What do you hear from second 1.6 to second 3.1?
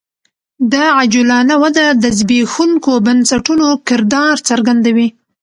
وده د زبېښونکو